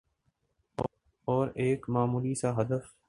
[1.27, 2.93] اور ایک معمولی سا ہدف